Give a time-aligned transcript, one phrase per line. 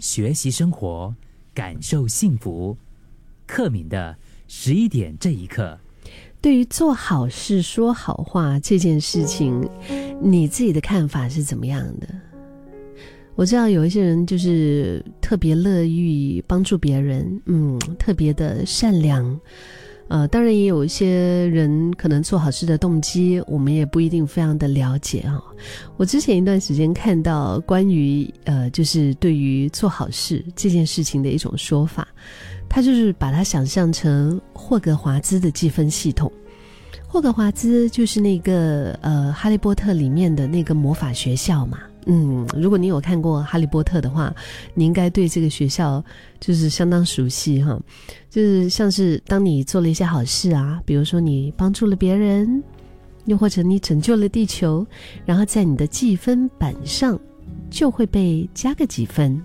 [0.00, 1.14] 学习生活，
[1.54, 2.76] 感受幸福。
[3.46, 4.16] 克敏的
[4.48, 5.78] 十一点这一刻，
[6.40, 9.68] 对于做好事、说好话这件事情，
[10.22, 12.08] 你自己的看法是怎么样的？
[13.34, 19.38] 我知道有一些人就是特别乐于帮助别人，嗯，特别的善良。
[20.10, 25.40] 呃，当然也有一些人可能做好事的动机，我们也不一定非常的了解啊。
[25.96, 32.08] 我之前一段时间看到关于呃，就是对于做好事这件事情的一种说法，
[32.68, 36.30] 他就是把它想象成霍格华兹的积分系统。
[37.06, 41.78] 霍格华兹就是那个呃，哈利波特里面的那个魔法学校嘛。
[42.06, 44.34] 嗯，如果你有看过《哈利波特》的话，
[44.74, 46.02] 你应该对这个学校
[46.40, 47.78] 就是相当熟悉哈。
[48.30, 52.62] 就是像是当你做了一些好事啊，比如说你帮助了别人，
[53.26, 54.86] 又或者你拯救了地球，
[55.26, 57.18] 然后在你的计分板上
[57.68, 59.40] 就会被加个几分。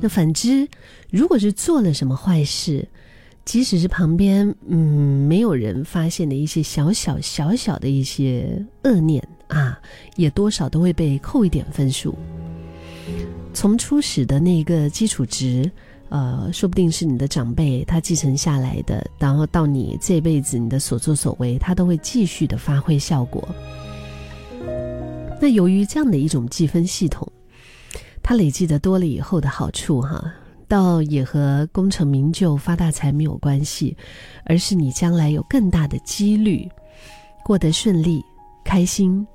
[0.00, 0.68] 那反之，
[1.10, 2.86] 如果是做了什么坏事，
[3.44, 9.26] 即使是旁边嗯没有人发现的一些小小小小的一些恶念。
[9.52, 9.78] 啊，
[10.16, 12.14] 也多少都会被扣一点分数。
[13.52, 15.70] 从初始的那个基础值，
[16.08, 23.46] 呃，说不定是你的长辈他继承下来的，然后到你这辈子你的所作所为，他都会继续的发挥效果。
[25.38, 27.30] 那由于这样的一种计分系统，
[28.22, 30.32] 它累积的多了以后的好处，哈，
[30.66, 33.94] 倒也和功成名就、发大财没有关系，
[34.46, 36.66] 而是你将来有更大的几率
[37.44, 38.24] 过得顺利、
[38.64, 39.26] 开心。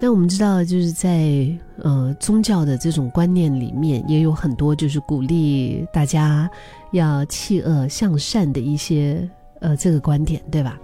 [0.00, 6.48] 那我们知道，就是在呃宗教的这种观念里面，也有很多就是鼓励大家
[6.92, 9.28] 要弃恶向善的一些
[9.60, 10.78] 呃这个观点，对吧？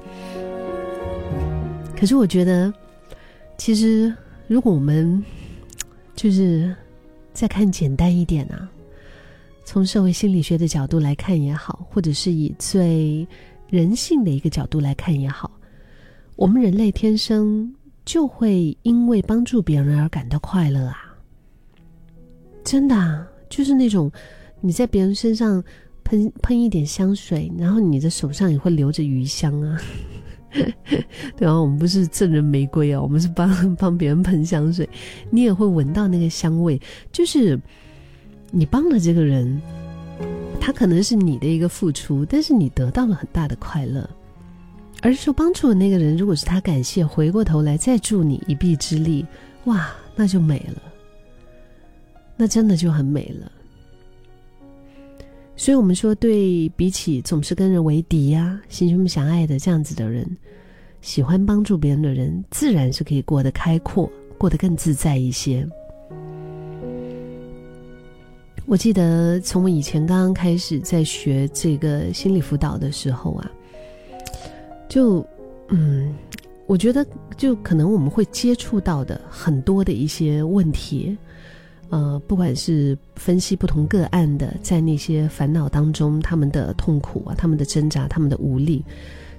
[1.96, 2.74] 可是我觉得，
[3.56, 4.12] 其实
[4.48, 5.22] 如果我们
[6.16, 6.74] 就是
[7.32, 8.68] 再看简单一点啊，
[9.64, 13.24] 从社会心理学的角度来看也好，或者是以最
[13.68, 15.52] 人性的一个角度来看也好，
[16.34, 17.72] 我们人类天生。
[18.04, 21.16] 就会因为帮助别人而感到快乐啊！
[22.62, 24.10] 真的啊，就是那种
[24.60, 25.62] 你在别人身上
[26.02, 29.80] 喷喷一点香水，然后你的手上也会留着余香啊。
[31.36, 34.88] 对啊，我们不是赠人玫瑰啊，我们是帮 帮别人喷香水，
[35.30, 36.80] 你也会闻到那个香味。
[37.10, 37.58] 就是
[38.50, 39.60] 你帮了这个人，
[40.60, 44.08] 他可能是你的一个付出，但是你得到了很大的快乐。
[45.04, 49.22] 而受帮助的那个人，如果是他感谢，回过头来再助你一臂之力，
[49.64, 50.82] 哇，那就美了，
[52.38, 53.52] 那真的就很美了。
[55.56, 60.26] 所以，我们说，对比起总是跟人为敌呀、心胸狭隘的这样子的人，
[61.02, 65.68] 喜欢帮助别人的人，自然是可以过得开阔，过得更自在一些。
[68.64, 73.52] 我记得从我以前刚刚开始在学这个心理辅导的时候啊。
[74.94, 75.26] 就，
[75.70, 76.14] 嗯，
[76.68, 77.04] 我觉得
[77.36, 81.18] 就可能我们会接触到的很多的一些问题，
[81.88, 88.84] 呃，不管是分析不同个案的，在那些烦恼当中，他们的痛苦啊，他们的挣扎，他们的无力，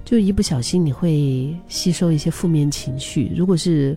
[0.04, 3.32] 就一不小心你会吸收一些负面情绪。
[3.34, 3.96] 如果是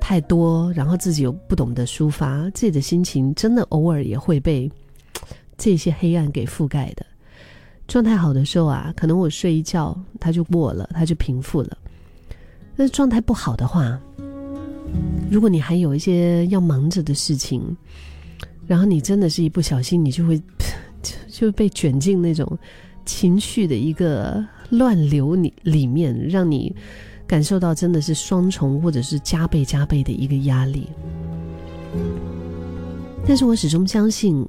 [0.00, 4.68] 太多，然后自己又不懂得抒发，自己的心情真的偶尔也会被
[5.56, 7.06] 这些黑暗给覆盖的。
[7.88, 11.78] 状态好的时候啊，可能我睡一觉，它就过了，它就平复了。
[12.76, 13.98] 但是状态不好的话，
[15.30, 17.76] 如果你还有一些要忙着的事情，
[18.66, 20.36] 然后你真的是一不小心，你就会
[21.02, 21.14] 就
[21.46, 22.58] 就被卷进那种
[23.04, 26.74] 情绪的一个乱流里里面，让你
[27.26, 30.88] 感受到真的是双重或者是加倍加倍的一个压力。
[33.26, 34.46] 但是我始终相信。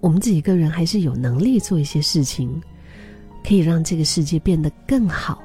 [0.00, 2.60] 我们自己个人还是有能力做一些事情，
[3.46, 5.42] 可以让这个世界变得更好，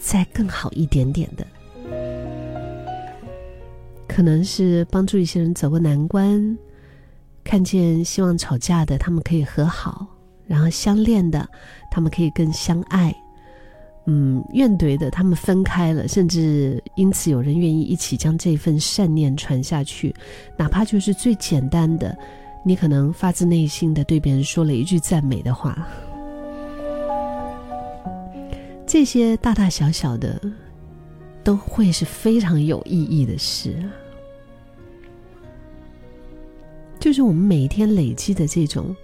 [0.00, 1.46] 再更好一点点的。
[4.06, 6.56] 可能是帮助一些人走过难关，
[7.42, 10.06] 看见希望吵架的他们可以和好，
[10.46, 11.48] 然后相恋的
[11.90, 13.12] 他们可以更相爱，
[14.06, 20.14] 嗯，怨怼的他们分开了，甚至因此有人愿意一起将这份善念传下去，
[20.56, 22.16] 哪怕就是最简单的。
[22.64, 25.86] 你可能发自内心的对别人说了一句赞美的话，
[28.86, 30.40] 这些大大小小的，
[31.42, 33.74] 都会是非常有意义的事。
[37.00, 38.94] 就是我们每天累积的这种，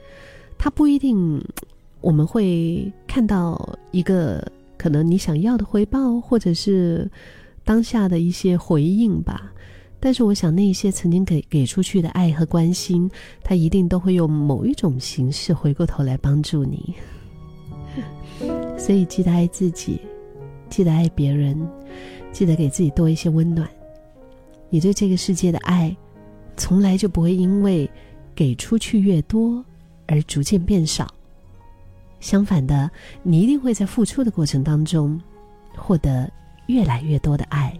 [0.56, 1.44] 它不一定
[2.00, 4.46] 我们会看到一个
[4.76, 7.10] 可能你想要的回报，或者是
[7.64, 9.52] 当下的一些回应吧。
[10.00, 13.10] 但是我想，那些曾经给给出去的爱和关心，
[13.42, 16.94] 他一定都会用某一种形式回过头来帮助你。
[18.78, 20.00] 所以，记得爱自己，
[20.70, 21.58] 记得爱别人，
[22.30, 23.68] 记得给自己多一些温暖。
[24.70, 25.96] 你对这个世界的爱，
[26.56, 27.90] 从来就不会因为
[28.36, 29.64] 给出去越多
[30.06, 31.12] 而逐渐变少。
[32.20, 32.88] 相反的，
[33.24, 35.20] 你一定会在付出的过程当中，
[35.76, 36.30] 获得
[36.66, 37.76] 越来越多的爱。